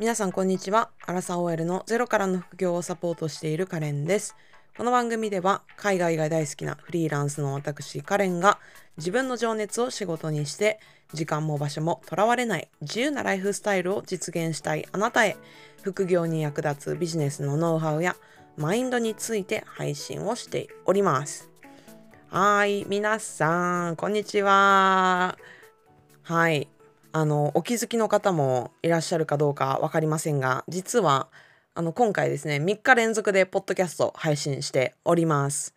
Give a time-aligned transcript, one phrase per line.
[0.00, 0.88] 皆さんこんにちは。
[1.04, 4.34] アラサー OL のゼロからの副業をサポートしているカレンです。
[4.74, 8.58] この番組では海外が大好きなフリーランスの私カレンが
[8.96, 10.80] 自分の情熱を仕事にして
[11.12, 15.36] 時間も場所もとらわれない自由なライフスタイルを実現したいあなたへ
[15.82, 18.16] 副業に役立つビジネスのノウハウや
[18.56, 21.50] マインドについて配信をしております。
[22.30, 25.36] はい、皆さん、こんにちは。
[26.22, 26.68] はい、
[27.12, 31.28] あの、お気づきの方もいらっしゃるかどうかわかりませんが、実は、
[31.74, 35.74] あの、今回ですね、3日連続でポッドキャスト配信しております。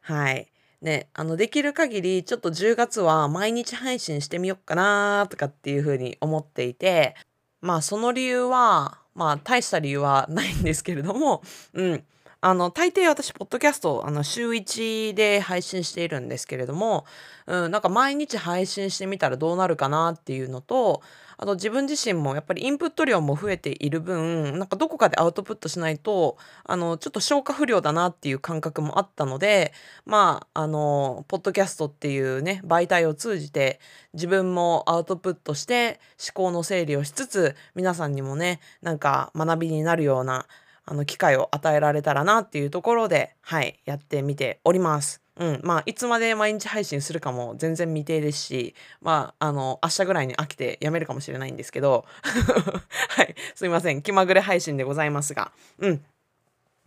[0.00, 0.46] はい。
[0.80, 7.16] ね、あの、できる限り、ちょっと10月は毎日配信してみようかなとかっていうふうに思っていて、
[7.60, 11.42] まあ、その理由は、まあ、大した理由はないんですけれども、
[11.72, 12.04] うん。
[12.40, 17.04] あの、大抵私、ポッドキャスト、あの、週1で配信しているんですけれども、
[17.46, 21.02] うん、なんか毎日配信してみたらどうなるかなっていうのと、
[21.36, 29.72] あと自分自身もやっぱりインプット量も増えている分、なんかどこかでアウトプットしないと、あの、ちょっと消化不良だなっていう感覚もあったので、
[30.06, 33.80] まあ、あの、ポッドキャストっていうね、媒体を通じて
[34.14, 40.46] 自分もアウトプットして思考の整理をしつつ、皆さんにもね、なんか学びになるような、
[40.90, 45.20] あの、機会を与えられたらなっていうところで、はい、やってみております。
[45.36, 52.06] うん、まあ、いつまで毎日配信するかも全然未定ですし、まあ、あの、明日ぐらいに飽きてやめるかもしれないんですけど、
[53.10, 56.04] はい、すいません、気まぐれ配信でございますが、うん。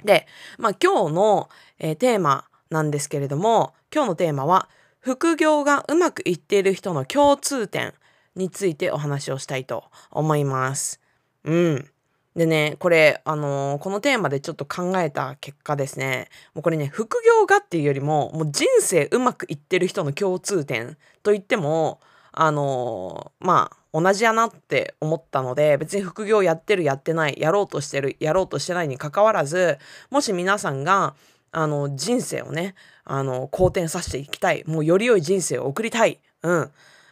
[0.04, 0.26] で、
[0.58, 4.68] まあ、今日の、えーテーマなんですけれども、今日のテーマは、
[5.00, 7.94] 副業がうまくいっている人の共通点
[8.36, 11.00] についてお話をしたいと思います。
[11.44, 11.92] うん。
[12.36, 22.00] でね、これ、あのーこのテーマでちょっと考えた結果ですね、もうこれね、副業がっていうよりも、もう人生うまくいってる人の共通点といっても、
[22.32, 29.78] あのーまあ、同じやなって思ったので、別に副業やってる、やってない、やろうとしてる、やろうとしてないに関わらず、
[30.10, 31.16] もし皆さんが、
[31.52, 36.72] あの、人生をね、あの、好転させていきたい、もうより良い人生を送りたい、うん。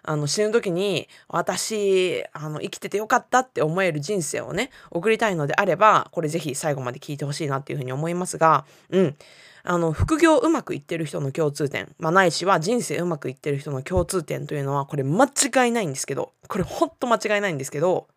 [0.10, 9.16] あの死ぬ時に私あの生きててよかったって思える人生をね送りたいのであればこれぜひ最後まで聞いてほしいなっていうふうに思いますがうん。
[9.62, 18.08] あの副業うまくいってる人の共通点、まあ、ないしは人生うまくいってる人の共通点というのはこれ間違いないんですけどこれほんと間違いないんですけど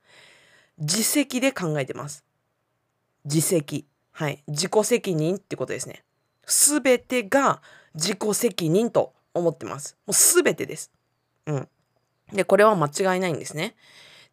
[0.79, 2.25] 自責で考えてます。
[3.27, 3.85] 自責。
[4.13, 4.43] はい。
[4.49, 6.05] 自己責任ってことですね。
[6.47, 7.61] すべてが
[7.95, 9.99] 自己責任と思ってます。
[10.07, 10.91] もうすべてです。
[11.47, 11.69] うん。
[12.32, 13.75] で、これは間違いないんですね。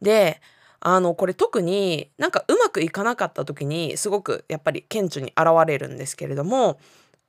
[0.02, 0.42] で、
[0.80, 6.80] あの、これ特になんかうまくいかなかった時にすごくやっぱり顕著に現れるんですけれども、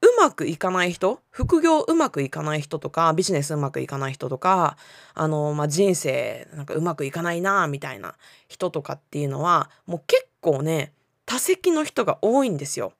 [0.02, 4.78] うまくいかない人、副業うまくいかない人とか、ビジネスうまくいかない人とか、
[5.14, 8.14] あの、まあ、人生なんかうまくいかないなみたいな
[8.48, 10.92] 人とかっていうのは、もう結構ね、
[11.26, 12.94] 多責の人が多いんですよ。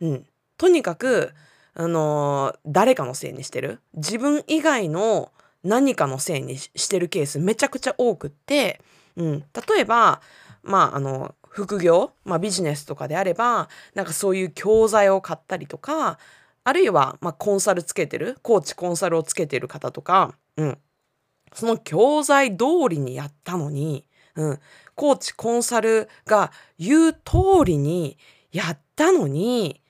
[0.00, 0.26] うん。
[0.56, 1.32] とにかく、
[1.74, 3.80] あの誰かのせいにしてる。
[3.94, 5.32] 自分以外の
[5.62, 8.80] 何かのせいにしてるケースめちゃくちゃ多くって、
[9.16, 10.20] うん、例えば
[10.62, 16.18] まああの副業、まあ、ビジネスとかであればなんかそういう教材を買ったりとか
[16.62, 20.78] あるいは、まあ、コンサルつけてるコーチコンサルをつけてる方とか、うん、
[21.52, 24.04] その教材通りにやったのに、
[24.36, 24.60] うん、
[24.94, 27.18] コーチコンサルが言う通
[27.64, 28.18] りに
[28.52, 29.80] やったのに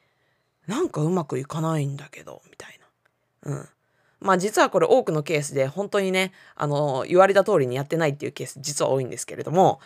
[0.67, 2.81] なんかうまくいかないんだけどみたい
[3.45, 3.53] な。
[3.53, 3.69] うん。
[4.21, 9.81] まあ実はこれ多くのケースで本当にね、あの、言われた通りにやってないっていうケース実は多いんですけれども、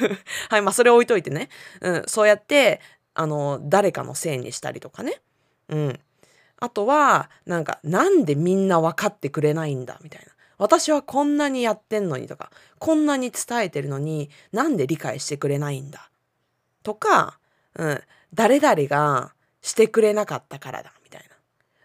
[0.48, 1.48] はい、まあそれ置いといてね、
[1.80, 2.80] うん、そうやって、
[3.14, 5.20] あの、誰かのせいにしたりとかね、
[5.68, 6.00] うん。
[6.60, 10.32] あとは、なんか、なんでみんな分かってくれないんだみたいな。
[10.56, 16.10] 私はこんなにやってんのにとか、こんなに伝えてるのになんで理解してくれないんだ
[16.82, 17.38] とか、
[17.74, 18.00] うん、
[18.32, 20.92] 誰々がしてくれなかったからだ。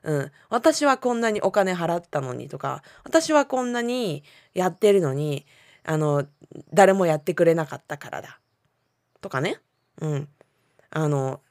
[0.04, 4.24] うん、私はこんなにお金払ったのにとか私はこんなに
[4.54, 5.46] やってるのに
[5.84, 6.26] あの
[6.74, 8.40] 誰もやってくれなかったからだ。
[9.22, 9.60] とかね、
[10.02, 10.28] うん、
[10.92, 11.42] あの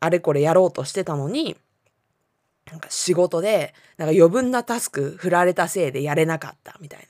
[0.00, 1.56] あれこれやろうとしてたのに
[2.70, 7.06] なんか仕事でなんか余分なタスク振られたせいでやれなかったみたいな。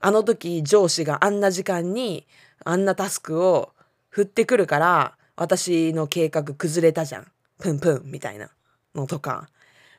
[0.00, 2.26] あの時上司があんな時間に
[2.64, 3.72] あんなタスクを
[4.10, 7.26] 振ってくるから私の計画崩れたじゃん。
[7.58, 8.50] プンプンみたいな
[8.94, 9.48] のとか。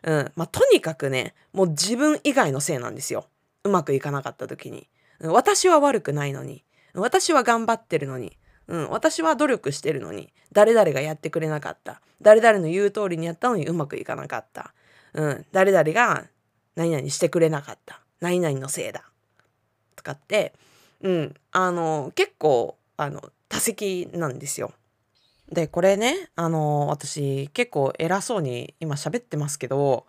[0.06, 0.32] うん。
[0.36, 3.28] まあ、とにかくね、もう自分以外のせいなんですよ。
[3.64, 4.88] うまくいかなかった時に。
[5.20, 6.64] 私は悪くないのに。
[6.94, 8.38] 私は頑張ってるのに。
[8.68, 8.90] うん。
[8.90, 10.32] 私は努力してるのに。
[10.54, 12.02] 誰々がやってくれなかった。
[12.22, 14.74] 誰々の言う通りにやったのにうまくいかなかった。
[15.14, 15.46] うん。
[15.52, 16.26] 誰々が
[16.76, 18.00] 何々してくれなかった。
[18.22, 19.04] 何々のせいだ。
[19.96, 20.54] とかって、
[21.02, 21.34] うん。
[21.52, 24.72] あの、結構、あの、多席なんですよ。
[25.52, 30.08] で、これね、あの、私結構偉そうに今喋ってますけど、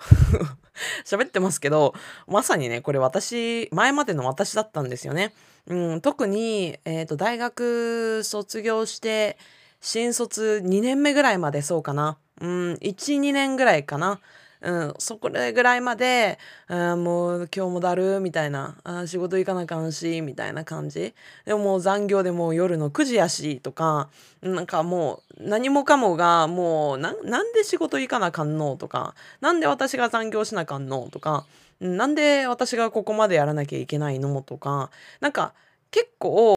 [1.05, 1.95] 喋ってますけど、
[2.27, 5.35] まさにね、これ私、前までの私だったんですよね。
[5.67, 9.37] うん、特に、えっと、大学卒業して、
[9.81, 12.19] 新卒2年目ぐらいまでそうかな。
[12.41, 14.21] うん、1、2年ぐらいかな。
[14.67, 21.15] うん、そこぐらいまで、あもう今日もだるみたいな、あ仕事行かなあかんし、みたいな感じ。
[21.45, 24.09] でももう残業でもう夜の9時やし、とか、
[24.43, 27.23] なんかもう何もかもがもうな、ん
[27.53, 31.47] で仕事行かなあかんのとか、なんで私が残業しなあかんのとか、
[31.79, 34.91] なんで私がここまでやらなきゃいけないのとか、
[35.21, 35.55] なんか
[35.93, 36.57] 結構、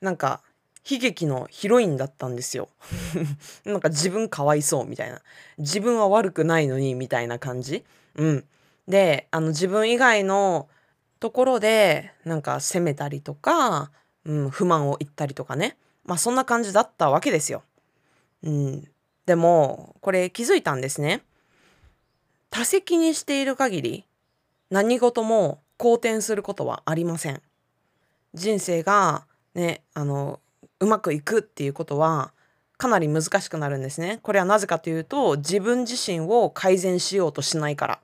[0.00, 0.42] なんか
[0.90, 2.70] 悲劇のヒロインだったんですよ。
[3.66, 5.20] なんか自分かわいそうみたいな。
[5.58, 7.84] 自分は悪くないのにみたいな感じ。
[8.14, 8.44] うん。
[8.86, 10.68] で、あの自分以外の
[11.20, 13.90] ところでなんか責めたりとか、
[14.24, 15.76] うん、不満を言ったりとかね。
[16.04, 17.62] まあそんな感じだったわけですよ。
[18.42, 18.88] うん。
[19.26, 21.22] でも、これ気づいたんですね。
[22.48, 24.06] 多責にしている限り、
[24.70, 27.42] 何事も好転することはありません。
[28.32, 30.40] 人生がね、あの、
[30.80, 32.32] うまくいくっていうことは
[32.76, 34.20] かなり難しくなるんですね。
[34.22, 38.00] これはなぜかというと自分自身を改善しようとしないから。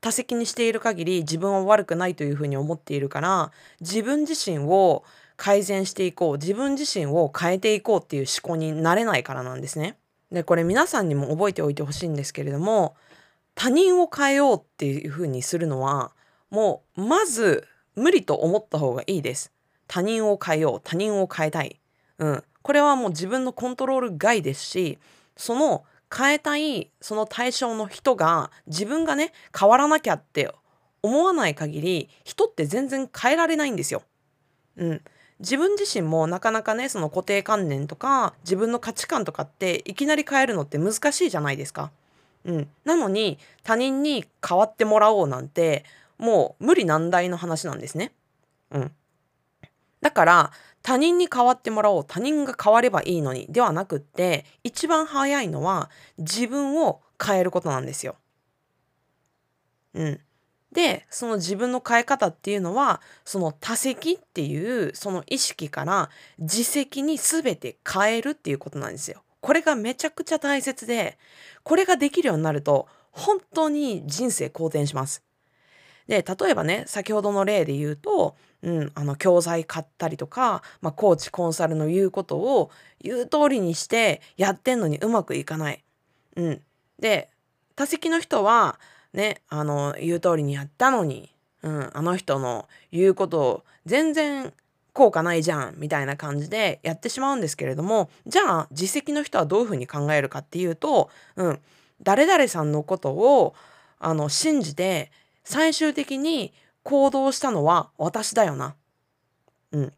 [0.00, 5.04] 多責にしている限り自分は悪くないというふうに思っているから自分自身を
[5.36, 9.96] 改善していこう自分自身を変えていこうっていう思考になれないからなんですね。
[10.32, 12.96] でこれ皆さんにも覚えておいてほしいんですけれども
[13.54, 16.12] 他人を変えようっていうふうにするのは
[16.50, 19.52] もうまず無理と思った方がいいです。
[19.86, 21.78] 他人を変えよう他人を変えたい
[22.18, 24.98] うん、これはもう自分のコントロール外ですし
[25.36, 30.52] その変えたいその対象の人が自分がね変わらなきゃって
[31.02, 34.02] 思わない限り人って全然変えられないんですよ。
[34.76, 35.02] うん、
[35.40, 41.90] 自分自身もなかなかねその固定観念とか自分の価値観とかっていきなり変えるのって難しいじゃないですか。
[42.44, 45.84] うん、なのに他人に変わってもらおうなんて
[46.18, 48.12] もう無理難題の話なんですね。
[48.70, 48.92] うん、
[50.00, 58.16] だから他人に変わってもらおう他人が変わればいいのにではなくって一番早いのは自分を変えることなんですよ。
[59.94, 60.20] うん。
[60.72, 69.22] でその自分の変え方っていうのはその多責っていうその意識から自責に全て変えるっていうことなんですよ。
[69.40, 71.18] これがめちゃくちゃ大切で
[71.62, 75.22] これができるようになると本当に人生好転します。
[76.08, 82.70] で例えばね先ほどの例で言うとうん、あの教材買ったりとか、まあ、コーチコンサルの言うことを
[83.00, 85.82] 言う通りにしてやってんのにうまくいかない。
[86.36, 86.62] うん、
[86.98, 87.28] で
[87.74, 88.78] 他席の人は
[89.12, 94.52] ねあの言う通りにやったのに、うん、あの人の言うことを全然
[94.92, 101.58] 効果ないじゃんみたいな感じでやってしまうんですけれどもじゃあ実績の人はどういうふうに考えるかっていうと、うん、
[102.02, 103.54] 誰々さんのことを
[103.98, 105.10] あの信じて
[105.44, 106.52] 最終的に
[106.82, 108.74] 行動したのは私だよな。
[109.72, 109.92] うん。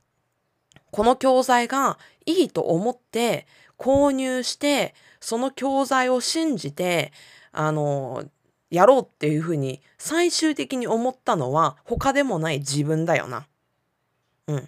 [0.90, 3.46] この教材がいいと思って
[3.78, 7.12] 購入してその教材を信じて
[7.52, 8.24] あの
[8.70, 13.46] やろうっていうふうに最終的に思ったのは他でもない自分だよな。
[14.46, 14.58] うん。
[14.58, 14.62] っ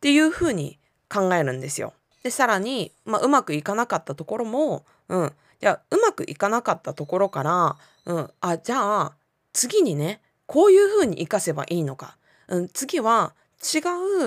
[0.00, 0.78] ていうふうに
[1.08, 1.92] 考えるんですよ。
[2.22, 9.15] でさらに、まあ、うまくいかなかったところも、うん、じゃあうまくいかなかったところから、うん、あじゃあ
[9.56, 12.16] 次にねこういうふうに活かせばいいのか、
[12.48, 13.78] うん、次は違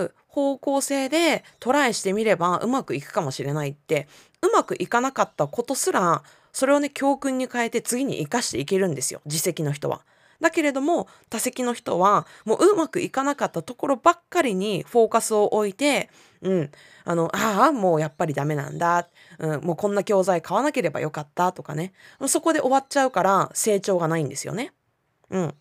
[0.03, 4.07] う方向性でトライしてみればうまくいくかもしれないって。
[4.41, 9.21] うまくいかなかったことすらそれをね教訓に変えて次に生かしていけるんですよ。
[9.25, 10.01] 自責の人は。
[10.39, 16.09] だけれども多責の人はもううまくいかなかったところばっかりにフォーカスを置いて、
[16.41, 16.71] うん、
[17.03, 21.91] あのああもうやっぱりダメなんだ、うん、もうこんな教材買わなければよかったとかね。
[22.27, 24.71] そこで終わっちゃうから成長がないんですよね。
[25.29, 25.53] うん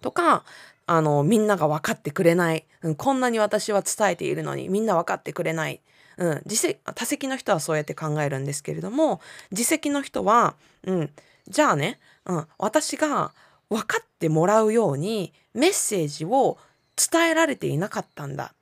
[0.00, 0.44] とか、
[0.86, 2.64] あの、みんなが分かってくれない。
[2.82, 5.80] うん、こんなに私は伝えているのにみんな分かってくれない。
[6.16, 11.10] うん、自責、多責の人はそうやって考えるんですけれども、自責の人は、うん、
[11.48, 13.32] じゃあね、うん、私が
[13.70, 16.58] 分かってもらうようにメッセージを
[16.96, 18.54] 伝えられていなかったんだ。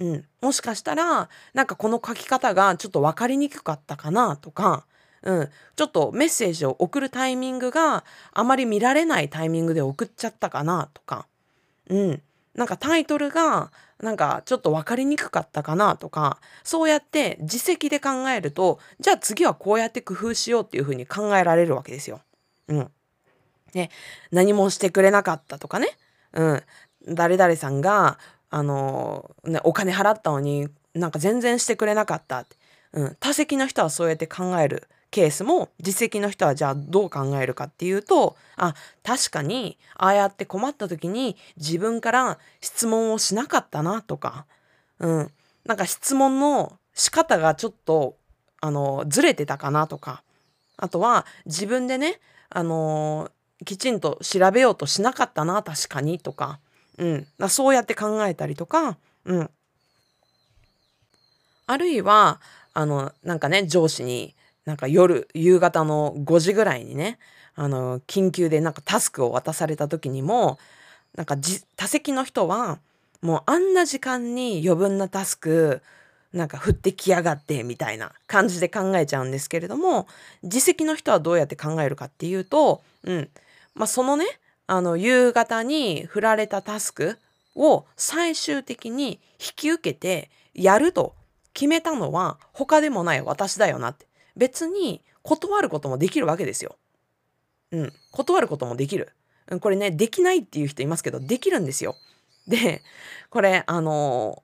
[0.00, 4.86] うん、もしかしたら、なんかこの書き方がちょっと分かりにくかったかなとか、
[5.24, 11.26] うん、ちょっとメッセージを送るタイミングがあまり見られないタイミングで送っちゃったかなとか、
[11.88, 12.22] うん、
[12.54, 16.38] なんかタイトルがなんかちょっと分かりにくかったかなとか。
[16.62, 22.20] そうやって自責で考えるとじゃあ次はこうやって工夫しようっていうふうに考えられるわけですよ。
[22.68, 22.90] うん、
[23.72, 23.90] ね。
[24.30, 25.88] 何もしてくれなかったとかね、
[26.32, 26.62] うん、
[27.08, 28.18] 誰々さんが
[28.50, 32.56] あのね、お金払ったのになんか全然してくれなかったって、
[32.92, 34.86] うん、多席の人はそうやって考える。
[35.14, 44.46] ケースも実績の人はじゃあどう考えるかっていうとあ確かにああやって困った時に自分から質問をしなかったなとか、
[44.98, 45.30] うん、
[45.64, 48.16] なんか質問の仕方がちょっと
[48.60, 50.24] あのずれてたかなとか。
[50.76, 52.18] あとは自分でね
[52.50, 53.30] あの
[53.64, 56.58] きちんと調べようとしなかったな確かにとか,、
[56.98, 59.50] うん、そうやって考えたりとか、うん、
[61.68, 62.40] あるいは
[62.72, 67.18] あのなんかね上司になんか夜夕方の5時ぐらいにね
[67.54, 70.58] あの緊急でなんかタスクを渡された時にも
[71.16, 71.36] なんか
[71.76, 72.78] 多席の人は
[73.22, 75.82] もうあんな時間に余分なタスク
[76.32, 80.08] なんか降ってきやがってみたいな感じで考えちゃうんですけれども
[80.42, 83.28] 自責の人はどうやって考えるかっていうと、うん。
[83.74, 84.26] まあ、そのね
[84.66, 87.18] あの夕方に振られたタスク
[87.54, 91.14] を最終的に引き受けてやると
[91.52, 94.06] 決めたのは他でもない私だよなって。
[94.36, 96.76] 別に断ることもできるわけですよ。
[97.72, 99.12] うん、断ることもできる。
[99.60, 101.96] これねできないっていう人いますけどできるんですよ。
[102.46, 102.82] で
[103.30, 104.42] これあの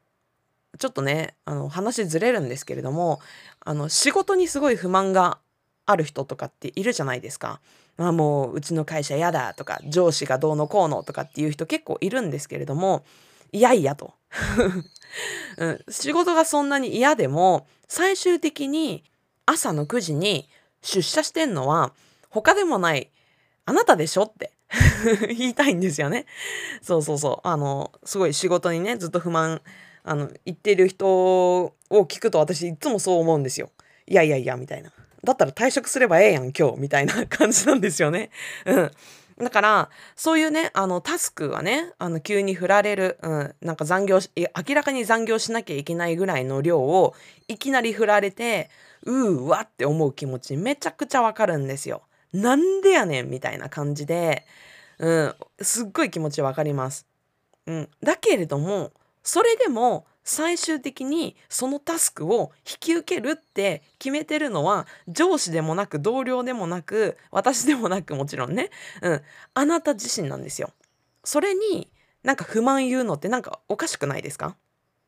[0.78, 3.20] ちょっとねあの話ずれるんですけれども
[3.61, 5.38] あの仕事にすごい不満が
[5.87, 7.61] ある人とかっているじゃないですか。
[7.97, 13.04] まあもううちの会社嫌だとか上司がどうのこうのとかっていう人結構いるんですけれども
[13.52, 14.14] いやいやと、
[15.59, 19.04] うん、仕事がそんなに嫌でも最終的に
[19.47, 20.49] 朝の9時に
[20.82, 21.92] 出社してんのは
[22.30, 23.11] 他でもない
[23.66, 24.52] あなたでしょって
[25.37, 26.26] 言いたいんですよね。
[26.82, 27.49] そうそうそう。
[27.49, 29.62] あの、すごい仕事にね、ずっと不満
[30.04, 33.70] あの言ってる人を聞くと私いつもそう思うんですよ。
[34.06, 34.92] いやいやいやみたいな。
[35.23, 38.30] だったら退職すればええやん今日みたいな 感じなんですよね。
[38.64, 38.90] うん。
[39.38, 47.14] だからそういうねあのタスクはねあの急に振られる、うん、なんか残業し明らかに残業しなきゃいけないぐらいの量を
[47.49, 48.68] いきなり振られて
[49.02, 52.02] うーわって思う気持ちめちゃくちゃわかるんですよ。
[52.33, 54.47] なんでやねんみたいな感じで、
[54.99, 57.07] うん、すっごい気持ちわかります。
[57.66, 58.92] うん、だけれども
[59.23, 68.71] それでも最終的にそのタスクを引き受けるって決めてるのは上司でもなく同僚でもなく私でもなくもちろんね、
[69.02, 69.23] うん、
[69.54, 70.71] あなた自身なんですよ。
[71.25, 71.90] それに
[72.23, 74.57] なんか不満言うのってなんかおかしくないですか？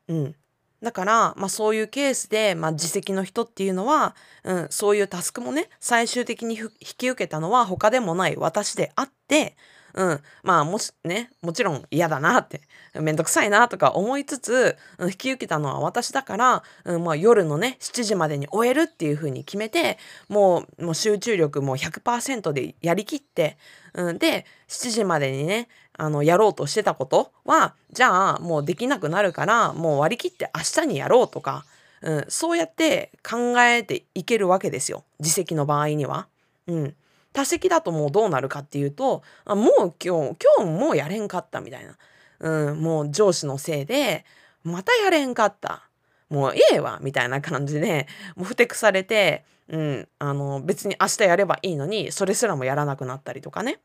[0.07, 0.35] うん。
[0.83, 9.55] だから、まあそういうケースで、まあ自責の人っていうのは、うん、そういうタスクもね、最終的に引き受けたのは他でもない私であって、
[9.93, 12.61] うん、まあもしねもちろん嫌だなって
[12.99, 19.97] めんどくさいなとか思いつつ、うん、引き受けたのは私だから、うんまあ、夜のね7時までに終えるっていう風に決めて
[20.29, 23.57] もうもう集中力も100%でやりきって、
[23.93, 31.65] うん、で7時までにねあのやろうとしてたことはじゃあもうできなくなるからもう割り切って明日にやろうとか、
[32.01, 35.03] うん、そうやって考えていけるわけですよ。
[35.19, 36.27] 自責の場合には。
[36.67, 36.95] うん。
[37.33, 39.71] 多席だともうどうなるかっていうとあもう
[40.03, 41.97] 今日今日もうやれんかったみたいな、
[42.39, 44.25] うん、もう上司のせいで
[44.63, 45.89] またやれんかった
[46.29, 53.79] もうええわみたいな感じでもうふてくされて、うん、あの別に明日やればいいのにそれすらもやらなくなったりとかね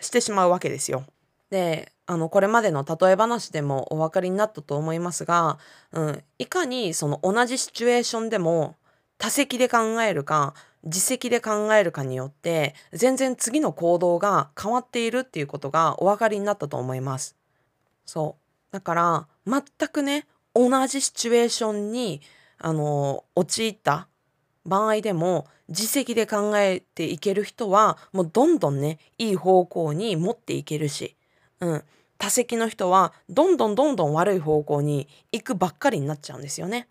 [0.00, 1.04] してしまうわけですよ。
[1.50, 5.58] であのこれまでの例え話でもお分かりになったと思いますが、
[5.92, 8.76] うん、いかにその同じシチュエーションでも
[9.18, 17.36] 多席で考えるか自責で考えるかによって全然次の行動が変わっているっていうことがお分かりになったと思います。
[18.04, 18.36] そ
[18.70, 22.20] うだから全くね同じシチュエーションに
[22.58, 24.08] あの陥った
[24.66, 31.16] 場合でも自責で考えていける人はもうどんどんねいい方向に持っていけるし、
[31.60, 31.82] うん、
[32.18, 36.88] 多席の人はどんどんどんどん悪い方向に行くばっかりになっちゃうんですよね。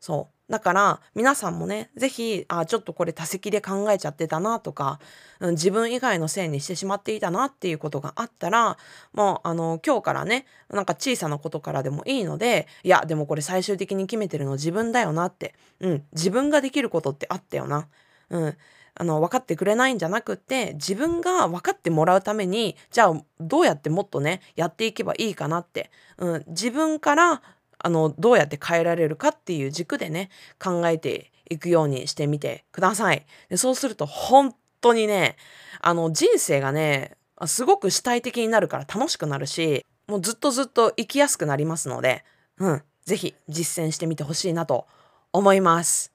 [0.00, 5.00] そうだから皆さんもね是非あちょっとこれ多席で考えちゃってたなとか、
[5.40, 8.76] うん、自分以外のせいにしてしまっていたなっていうことがあったら
[9.14, 17.88] もうあの今日からねなんか小さなことからでもいいのでいやでもこれ最終的に決めてるの自分だよなって、うん、自分ができることってあったよな。
[18.28, 18.56] うん
[18.94, 27.42] あの分かってくれないんじゃなくって自分が分かってもらうためにじゃあどうやってもっとねやっていけばいいかなって、うん、自分から
[27.82, 33.26] あのどうやって変えられるかっていう軸でね考えていくようにしてみてください。
[33.48, 35.36] でそうすると本当にね
[35.80, 42.24] あの人生がねすごく主体的になるから楽しくなるしもうずっとずっと生きやすくなりますので、
[42.58, 44.86] うん、是非実践してみてほしいなと
[45.32, 46.12] 思います。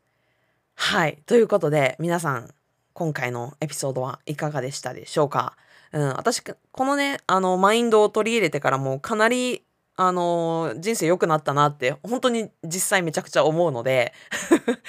[0.75, 1.17] はい。
[1.25, 2.49] ということで皆さん
[2.93, 5.55] 今回のエピソードはいかがでしたでしょうか？
[5.93, 9.63] うん、私このねあのマインドを取り入れてからもかなり
[9.97, 14.13] あのー、人生良くなったなって本当に実際めちゃくちゃ思うので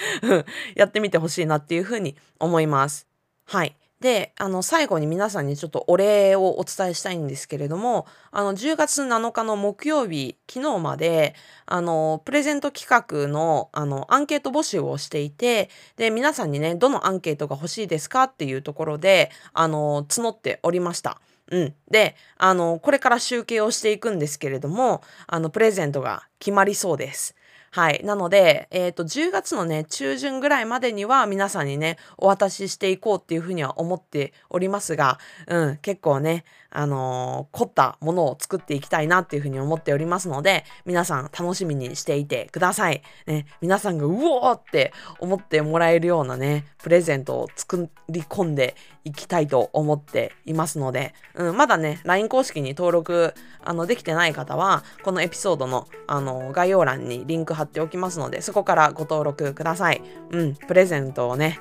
[0.76, 3.08] やってみてほしいなっていうふうに思います。
[3.46, 3.74] はい。
[4.00, 11.34] で、あの、最後に皆さんにちょっとお礼をお伝えしたいんですけれども、あの、10月7日の木曜日、昨日まで、
[11.66, 21.20] あの、プレゼント企画の、あの、アンケート募集をしていて、で、皆さんにね、どのアンケートが欲しいですかっていうところで、あの、募っておりました。
[21.50, 21.74] うん。
[21.90, 27.34] で、あの、これから集計をしていくんですけれども、あの、プレゼントが決まりそうです。
[27.70, 28.02] はい。
[28.02, 43.02] なので、えっ、ー、と、10月のね、中旬ぐらいまでには皆さんにね、お渡ししていこうっていうふうには思っておりますが、うん、結構ね、あのー、凝ったものを作っていきたいなっていうふうに思っておりますので、皆さん楽しみにしていてください。
[43.26, 53.34] ね、皆さんがうおーって思ってもらえるようなね、プレゼントを作り込んでいきたいと思っていますので、うん、まだね、LINE 公式に登録、
[53.64, 60.02] あの、できてない方は、このエピソードの、あの、概要欄にリンク貼っておきますので、そこからご登録ください。
[60.30, 61.58] うん、プレゼントをね、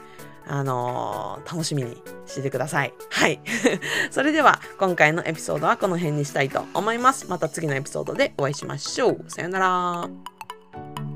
[0.48, 2.94] あのー、楽しみにしててください。
[3.10, 3.40] はい。
[4.12, 7.28] それでは、今回のエピソードはこの辺にしたいと思います。
[7.28, 9.26] また次のエピソードでお会いしましょう。
[9.28, 11.07] さよなら。